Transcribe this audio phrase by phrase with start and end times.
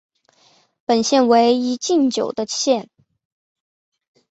[0.83, 2.89] 本县为一禁酒的县。